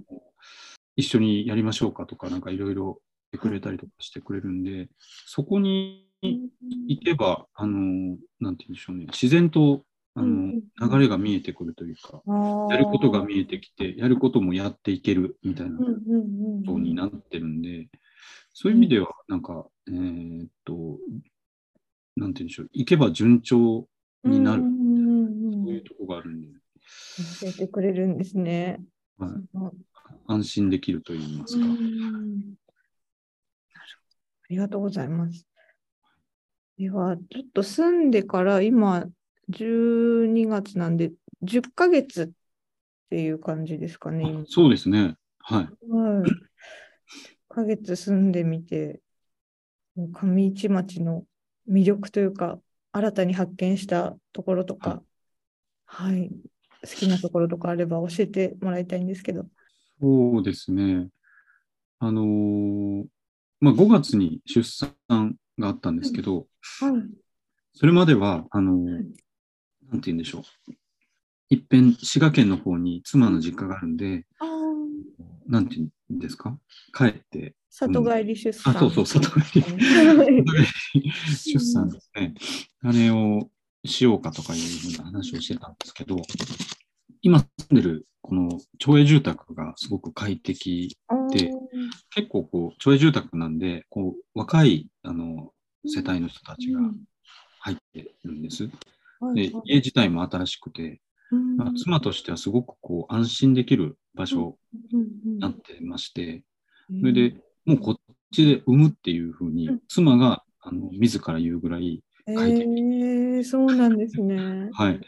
[0.97, 2.97] 一緒にやりましょうかとか、なんかいろいろ言っ
[3.31, 4.89] てくれたりとかしてくれるんで、
[5.25, 12.21] そこに行けば、あの、なんて言うんでしょうね、自然と、あうんの、流れが見えてくるというか、
[12.71, 15.85] やることが見えてきて、やることもやっていけるみたいなこ
[16.67, 17.89] とになってるんで、
[18.53, 20.99] そういう意味では、なんか、えーっと、
[22.17, 23.89] なんて言うんでしょう、行けば順調
[24.25, 26.49] になる、そういうとこがあるんで、
[27.41, 28.81] 教えてくれるんですね。
[29.19, 29.47] はいうん
[30.27, 31.65] 安心できると言いますか。
[31.65, 31.67] あ
[34.49, 35.45] りがとうございます。
[36.79, 39.07] では、ちょっと住んでから今、
[39.49, 41.11] 12月なんで、
[41.43, 42.31] 10ヶ月っ
[43.11, 45.17] ていう感じですかね、そうですね。
[45.41, 45.69] はい。
[45.91, 46.31] はい。
[47.51, 49.01] 1ヶ月住んでみて、
[50.13, 51.25] 上市町の
[51.69, 52.61] 魅力というか、
[52.93, 55.03] 新たに発見したところとか、
[55.85, 56.31] はい、
[56.83, 59.47] 好きなところとかあれば教えてもらいたいんですけど。
[60.01, 61.09] そうですね。
[61.99, 63.05] あのー
[63.59, 66.47] まあ、5月に出産があったんですけど、
[66.81, 66.93] はい。
[67.75, 69.05] それまでは、あのーはい
[69.91, 70.43] なんて言うんでしょう。
[71.49, 74.25] 一遍、滋賀県の方に妻の実家があるんで、
[75.49, 76.59] なんて言うんですか？
[76.97, 78.77] 帰って、里帰り出産。
[78.77, 79.65] あ、そうそう、里帰り、
[81.37, 82.35] 出産ですね。
[82.83, 83.51] あれを
[83.85, 86.17] しようかとかいうふうな話をしてたんですけど、
[87.23, 90.97] 今住んでるこの町営住宅がすごく快適
[91.33, 91.51] で
[92.15, 95.53] 結構こう、町営住宅なんで、こう、若い、あの、
[95.87, 96.81] 世帯の人たちが
[97.61, 98.69] 入ってるんです。
[99.35, 101.01] で、家自体も新しくて、
[101.57, 104.59] まあ妻としてはすごくこう、安心できる場所
[104.93, 106.43] になってまして、
[107.01, 107.97] それで、もうこっ
[108.33, 114.71] ちで産むっていうふうにうん、妻が、あの、自ら言うぐらい、え快適ー、そうなんですね。
[114.75, 115.01] はい。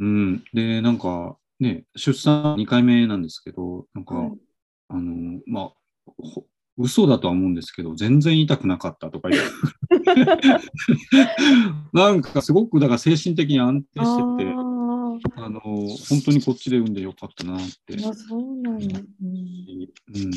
[0.00, 0.44] うん。
[0.52, 4.38] で、なんか、ね、出産2回目なんですけど、なんか、はい
[4.88, 5.72] あの、まあ、
[6.06, 6.46] ほ
[6.78, 9.50] 嘘だとは思うんですけど、全然痛くなかったとか言って。
[11.92, 14.54] なんかすごく、だから精神的に安定してて、
[15.36, 17.94] ああの、本当にこっちで産んでよかったなって。
[17.94, 19.04] ーあ、そうなんですね。
[19.20, 20.30] うん。
[20.30, 20.34] っ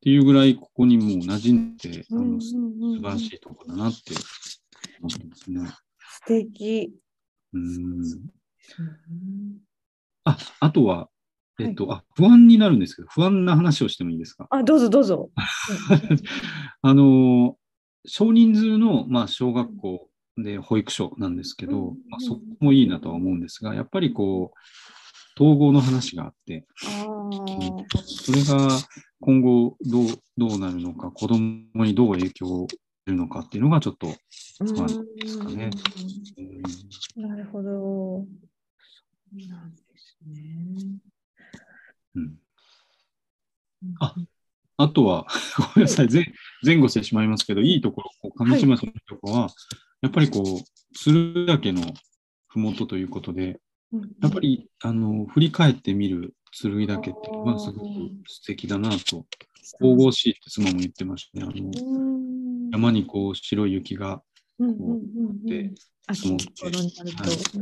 [0.00, 4.14] ていうぐらい、ここにもう馴染んで、あうんうんうんうん晴らしいとこだなって
[5.00, 5.60] 思ってますね。
[6.00, 6.92] 素敵。
[7.52, 7.62] うん。
[7.62, 9.58] うん
[10.24, 11.10] あ、あとは、
[11.60, 14.46] えっと、あ、不安になるんですけど、不安な話をしてもいいですか？
[14.50, 15.30] あ、どうぞどうぞ。
[16.82, 17.56] あの、
[18.06, 26.66] 少人数の、まあ、小学校で保育所なんですけど、うんまあ、そこもいいなとは思うんですが、やっぱりこう、統合の話があって、
[28.04, 28.68] それが
[29.20, 34.88] 今後どう、どうなるのか、子供にどう影響をするのかっていうのがちょっと、まあ
[35.20, 35.70] ですかね。
[37.16, 37.70] なるほど。
[37.70, 38.26] そ
[39.32, 41.00] うなんですね。
[42.14, 42.34] うん。
[44.00, 44.14] あ
[44.76, 45.26] あとは、
[45.74, 46.24] ごめんなさい、前
[46.64, 49.50] 前後してしまいますけど、いいところ、上島さんのところは、
[50.04, 51.80] やっぱりこう、鶴岳の
[52.48, 53.58] ふもとということで、
[53.90, 57.88] うん、やっぱり、あの、振り返ってみる剣岳っていうのはすごく
[58.26, 59.24] 素敵だなと、
[59.80, 61.46] 神々しいって妻も言ってましたね。
[61.46, 64.22] あの、うん山にこう、白い雪が、
[64.58, 64.74] うんう
[65.46, 65.72] で
[66.06, 67.58] 秋の頃になると。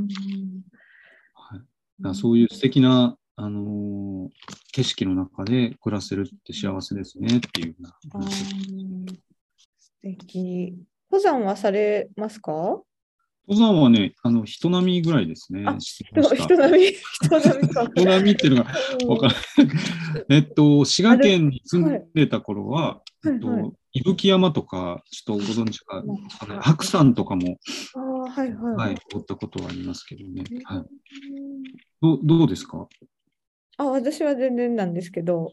[1.35, 4.28] はいそういう素敵な、あのー
[4.72, 7.96] 景色の中で暮らせるって幸せですねっていうような
[8.28, 10.83] 素敵。
[11.12, 12.81] 登山はされますか？
[13.46, 15.64] 登山はね、あの、人並みぐらいですね。
[15.81, 16.05] 人
[16.57, 17.87] 並み、人並みか。
[17.94, 18.70] 人並みっていうのが
[19.09, 19.42] わからない。
[20.31, 27.59] えっと、滋賀県に住んでた頃は、はいえっとはいはい、伊吹山とか、ちょっとご存知か、うんあの白山とかも、
[27.94, 28.77] はいはい。
[28.77, 30.44] はい、通ったことはありますけどね。
[30.64, 30.79] はい。
[30.79, 30.87] うん
[32.01, 32.88] どうどうですか？
[33.77, 35.53] あ、私は全然なんですけど、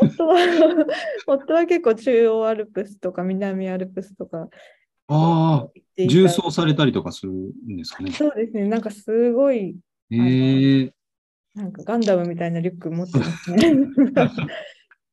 [0.00, 0.36] 夫は、
[1.26, 4.48] 夫は結構中央アルプスとか南アルプスとか
[5.08, 5.68] ああ、
[6.06, 8.12] 重装されたりとかするんですかね。
[8.12, 9.76] そうですね、なんかすごい、
[10.10, 10.92] ええ
[11.54, 13.72] なんかガンダムみたいなリュック持ってますね。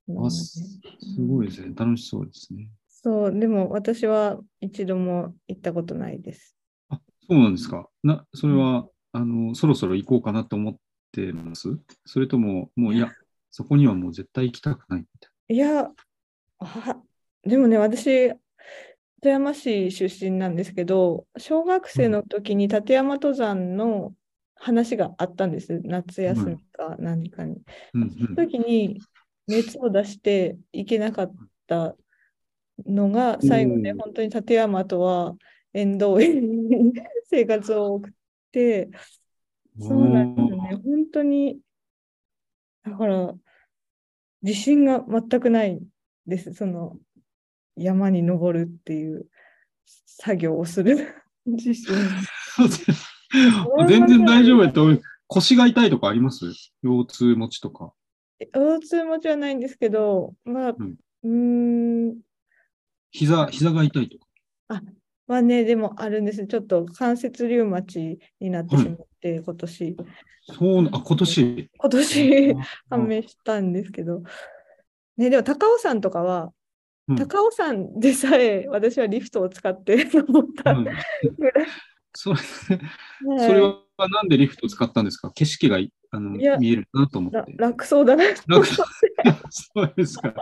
[0.23, 1.73] あすすごいですね。
[1.75, 2.69] 楽しそうですね。
[2.87, 6.55] そう、でも私は一度も行ったことないです。
[6.89, 7.89] あ、そうなんですか。
[8.03, 10.75] な、それは、あの、そろそろ行こうかなと思っ
[11.11, 11.79] てます？
[12.05, 13.11] それとも、もう、いや、
[13.55, 15.89] そこにはもう絶対行きたくないみたいいや、
[16.59, 17.01] あ
[17.43, 18.31] でもね、私、
[19.21, 24.13] 富山市出身なんですけど、小学生の時に立山登山の
[24.55, 25.79] 話があったんです。
[25.85, 27.61] 夏休みか何かに。
[27.93, 28.01] な。
[28.01, 28.99] うんその時に
[29.47, 31.95] 熱を出して行けなかった
[32.85, 35.33] のが最後ね、本当に立山とは
[35.71, 36.91] 縁遠い
[37.31, 38.13] 生活を送っ
[38.51, 38.89] て、
[39.79, 39.87] うん。
[39.87, 40.75] そうなんですよね。
[40.83, 41.57] 本当に、
[42.85, 43.33] だから、
[44.41, 45.81] 自信が全くない
[46.27, 46.53] です。
[46.53, 46.97] その、
[47.75, 49.27] 山に登るっていう
[49.85, 51.13] 作業をする
[51.45, 51.93] 自信。
[53.87, 54.87] 全然大丈夫やと。
[55.27, 56.45] 腰が痛いとかあります？
[56.83, 57.93] 腰痛持ちとか。
[58.53, 62.21] 腰痛持ちはないんですけど、まあ、うんうーん、
[63.11, 64.27] 膝、膝が痛いとか。
[64.67, 64.81] ま
[65.27, 66.45] あね、でもあるんです。
[66.47, 69.95] ちょっと関節リウマチになってしまって、今年、
[70.47, 71.69] そうな、あ、今年。
[71.77, 72.55] 今年あ
[72.91, 74.21] 判明したんですけど、
[75.17, 76.51] ね、でも高尾山とかは、
[77.07, 81.67] うん高尾山でさえ私はリフトを使って登ったうんぐらい。
[82.15, 83.77] それ、はいそれは
[84.09, 85.29] なんでリフト使ったんですか？
[85.31, 87.53] 景色がいあの見えるなと思っらて。
[87.57, 88.23] 楽そうだな。
[88.47, 88.67] なんか
[89.51, 90.33] そうですか。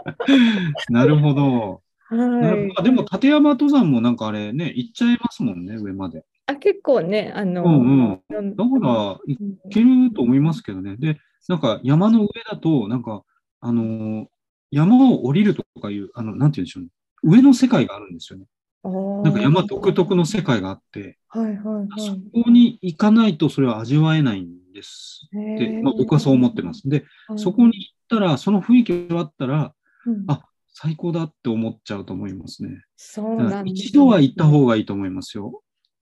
[0.89, 1.82] なるほど。
[2.10, 6.24] なはいでも、立山登山もなんかあれね、行っちゃいますもんね、上まで。
[6.45, 8.56] あ結構ね、あの、うんうん。
[8.56, 10.97] だから、いうんけると思いますけどね。
[10.97, 13.24] で、なんか山の上だと、なんか、
[13.62, 14.26] あのー
[14.72, 16.89] 山を降りるとかいう、あの、なんて言うんでしょうね。
[17.22, 18.45] 上の世界があるんですよね。
[19.24, 25.56] なんか山独特の世界があって、はいはいそはこに行かないとそれは味わえないんですい。
[25.56, 26.89] って、まあ、僕はそう思ってます。
[26.89, 29.74] で、はいそこに行ったら、その雰囲気があったら、
[30.06, 30.41] うんあ
[30.84, 32.84] 最高だって思っちゃうと思いますね。
[32.97, 35.61] そうなんです一度は行った方がいいと思いますよ。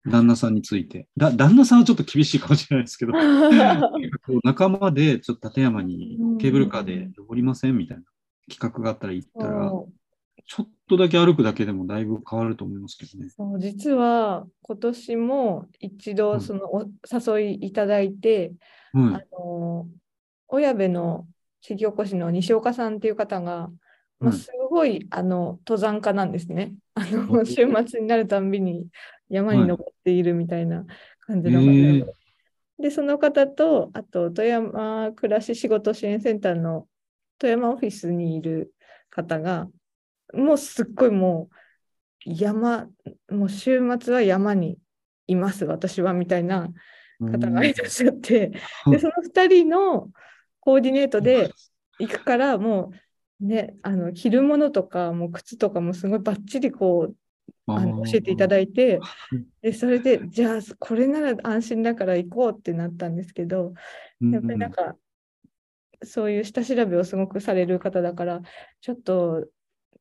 [0.09, 1.09] 旦那さんについて。
[1.17, 3.11] だ旦那さんはちょっと厳しいかもしれないですけど、
[4.45, 8.03] 仲間でちょっと立山にケーブルカーで登りませんみたいな。
[8.49, 9.71] 企画があったら行ったら、
[10.45, 13.29] ちょっとだけ歩くだけでもだいぶ変わると思いますけどね。
[13.29, 16.85] そう実は今年も一度そのお
[17.37, 18.53] 誘いいただいて、
[18.93, 19.87] はい、あの
[20.47, 21.27] 親部の
[21.59, 23.69] 地域おこしの西岡さんっていう方が、
[24.21, 26.73] まあ、すごい、あの登山家なんですね。
[26.93, 28.87] あの週末になるたんびに
[29.29, 30.85] 山に登っているみたいな
[31.21, 32.01] 感じの方で、はいえ。
[32.01, 32.05] ー、
[32.79, 36.87] でその方とあと富山暮らし仕事支援センターの
[37.39, 38.73] 富山オフィスにいる
[39.09, 39.67] 方が
[40.33, 41.55] もうすっごいもう
[42.25, 42.87] 山
[43.29, 44.77] もう週末は山に
[45.27, 46.69] います私はみたいな
[47.19, 48.51] 方がいらっしゃって、
[48.87, 50.09] でその2人の
[50.59, 51.51] コーディネートで
[51.99, 52.95] 行くからもう
[53.41, 57.15] ねあの着るものとかも靴とかもすごいバッチリこう
[57.67, 58.99] あの教えていただいて
[59.61, 63.73] でそれでじゃあこれなら安心だから行こうってなったんですけど
[64.21, 64.95] やっぱりなんか、
[66.03, 68.41] そういう下調べをすごくされる方だから
[68.81, 69.47] ちょっと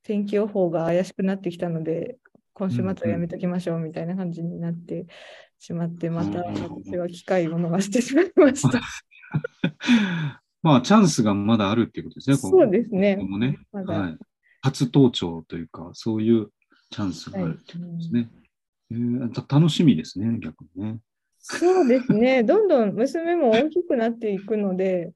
[0.03, 2.19] 天気予報が怪しくなってきたので
[2.53, 5.07] 今週末はやめときましょうみたいな感じになって
[5.59, 8.81] しまって、また私は機会を逃してしまいました。
[10.63, 12.37] まあ、チャンスがまだあるっていうことですね。
[12.37, 13.17] そうですね。
[13.17, 14.19] このねまはい、
[14.63, 16.49] 初登頂というか、そういう
[16.91, 18.21] チャンスがあるってことですね。
[18.21, 18.31] はい
[18.93, 20.99] えー、楽しみですね、逆にね。
[21.39, 22.43] そうですね。
[22.45, 25.13] どんどん娘も大きくなっていくので、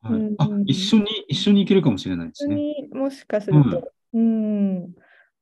[0.00, 2.88] はい、うん、あ一緒に、一緒に行けるかもしれないですね。
[2.92, 4.94] もしかすると、うん、うん、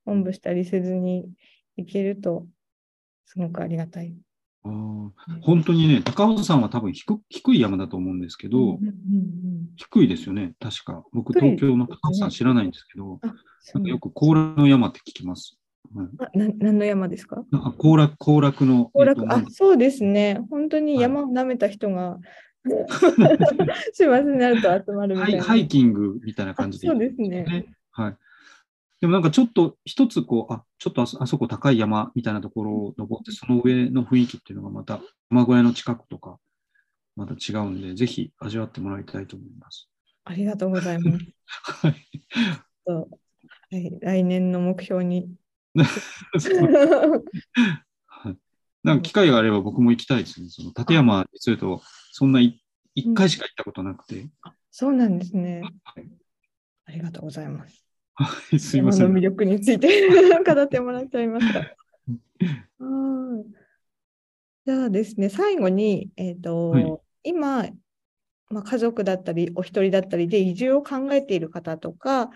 [0.07, 1.31] おんぶしたりせずに
[1.77, 2.47] 行けると、
[3.27, 4.17] すごくありがたい。
[4.69, 8.83] あ本当にね、高尾山は多分低低い山だと思うんですけど、うんうんうん、
[9.77, 11.05] 低いですよね、確か。
[11.13, 13.21] 僕、東京の高尾山知らないんですけど、ね、
[13.75, 15.59] なんかよく甲羅の山って聞きます。
[15.95, 17.45] はい、あな何の山ですか？
[17.53, 18.91] あ行楽行楽の。
[18.93, 20.41] 行楽、あそうですね。
[20.51, 22.21] 本当に山を舐めた人が、はい、
[23.95, 25.45] 週末になると集まるみたいな。
[25.45, 27.67] ハイキングみたいな感じで、そうですね。
[27.93, 28.17] はい。
[29.01, 36.39] でもなんかちょっと一つこう、あ、ちょっとあそこ高い山みたいなところを登って、その上の雰囲気っていうのがまた山小屋の近くとか、
[37.15, 39.89] また違うんで、ぜひ味わってもらいたいと思います。
[40.25, 41.27] ありがとうございます。
[41.85, 41.95] はい。
[42.87, 45.35] はい、来年の目標に。
[45.75, 45.85] は
[48.31, 48.37] い。
[48.83, 50.49] なんか機会があれば僕も行きたいですね。
[50.49, 51.83] その立山にすると、
[52.13, 52.55] そんな1
[53.15, 54.29] 回しか行ったことなくて。
[54.71, 55.63] そうなんですね。
[55.85, 56.09] はい、
[56.87, 57.86] ありがとうございます。
[58.17, 59.13] はい、すいません。
[59.13, 60.09] の魅力について
[60.45, 61.77] 語ってもらっちゃいました。
[64.67, 67.69] じゃあですね、最後に、えっ、ー、と、はい、今、
[68.49, 72.31] まあ、家族だったり、お一人だったりで移住を考えている方とか、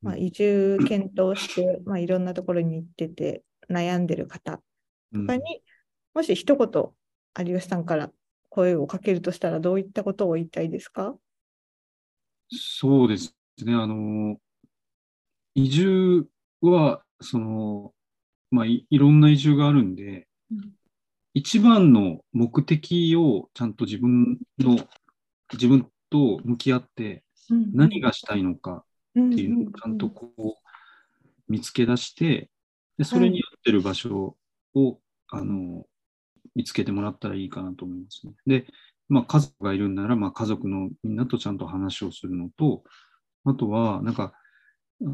[0.00, 4.62] まあ、移住検討して、 まあ、いろんなところに行ってて悩んでる方
[5.12, 5.60] とかに、うん、
[6.14, 8.10] もし一言、有吉さんから
[8.48, 11.16] 声をかけるとしたら、どういったことを言いたいですか？
[12.50, 13.74] そうですね。
[13.74, 14.38] あの、
[15.54, 16.26] 移住
[16.60, 17.92] は、その、
[18.50, 20.72] まあい、いろんな移住があるんで、うん、
[21.34, 24.76] 一番の目的をちゃんと自分の、
[25.52, 27.24] 自分と向き合って、
[27.72, 30.54] 何がしたいのかっていうのをちゃんとこう
[31.48, 32.50] 見つけ出して、
[32.96, 34.36] でそれに合ってる場所
[34.74, 34.98] を、
[35.28, 35.84] あの
[36.54, 38.34] 見つけてもらったらいいかなと思いますね。
[38.46, 38.66] で、
[39.08, 42.84] まあ、家族がいるんなら、まあ、家族のみんなとちゃんと話をするのと、
[43.44, 44.32] あとは、なんか、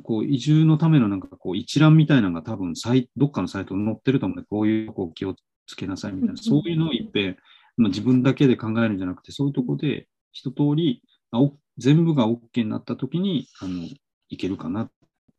[0.02, 5.34] こう移住のためのなんかこう一覧みたいなのが多分サイどっかのサイトに載ってると思うので、こういうとこを気を
[5.66, 7.36] つけなさいみたいな、そういうのをいっぺん、
[7.76, 11.02] まあ、自分だけで考えるんじゃなくて、そういうとこで一通り、
[11.32, 11.40] あ
[11.78, 13.86] 全部が OK になったときにあの
[14.28, 14.92] いけるかなと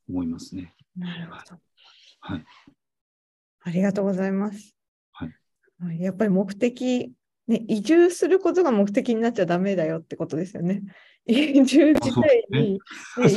[0.10, 0.74] 思いますね。
[0.98, 1.60] なるほど。
[2.22, 2.46] はい。
[3.64, 4.76] ありがとうございます。
[5.12, 6.02] はい。
[6.02, 7.14] やっぱり目的、
[7.48, 10.82] ね、移住することが目的になっちゃダメだよってことですよね。
[11.26, 12.80] 移住自体に、ね、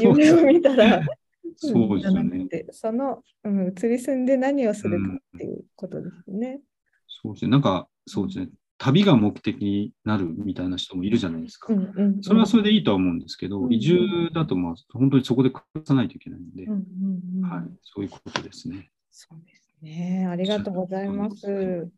[0.02, 1.02] 夢を見たら、
[1.56, 2.48] そうですよね。
[2.70, 6.60] その、うん、移り住んで何をするかっていうことですね。
[7.06, 7.50] そうですね。
[7.50, 8.48] なんか、そうですね。
[8.78, 11.72] 旅が目的になるみたいな人もいるじゃないですか。
[11.72, 18.90] うんうんうん、それはそれでいいとは思うんですけど、うんうん、移住だとまあ本当にそこで暮らさないといけないんで、うんうんうん、はい、そういうことですね。
[19.10, 20.26] そうですね。
[20.28, 21.88] ありがとうございます。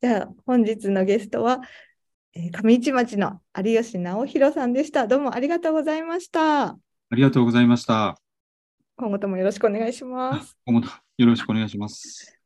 [0.00, 1.62] じゃあ本日のゲストは、えー、
[2.34, 5.06] 上市町の有吉直弘さんでした。
[5.06, 6.66] どうもありがとうございました。
[6.66, 6.78] あ
[7.12, 8.16] りがとうございました。
[8.96, 10.56] 今後ともよろしくお願いします。
[10.66, 12.37] 今後とよろしくお願いします。